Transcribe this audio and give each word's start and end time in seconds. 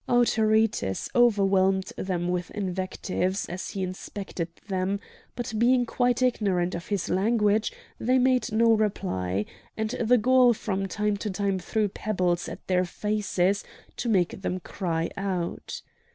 Autaritus 0.09 1.09
overwhelmed 1.13 1.93
them 1.95 2.27
with 2.29 2.49
invectives 2.55 3.47
as 3.47 3.69
he 3.69 3.83
inspected 3.83 4.47
them, 4.67 4.99
but 5.35 5.53
being 5.59 5.85
quite 5.85 6.23
ignorant 6.23 6.73
of 6.73 6.87
his 6.87 7.07
language 7.07 7.71
they 7.99 8.17
made 8.17 8.51
no 8.51 8.73
reply; 8.73 9.45
and 9.77 9.91
the 9.99 10.17
Gaul 10.17 10.55
from 10.55 10.87
time 10.87 11.17
to 11.17 11.29
time 11.29 11.59
threw 11.59 11.87
pebbles 11.87 12.49
at 12.49 12.65
their 12.65 12.83
faces 12.83 13.63
to 13.97 14.09
make 14.09 14.41
them 14.41 14.59
cry 14.61 15.11
out. 15.15 15.83